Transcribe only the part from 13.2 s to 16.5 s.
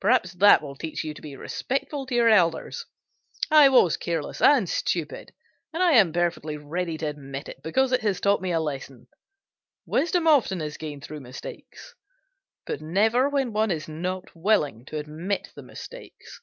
when one is not willing to admit the mistakes.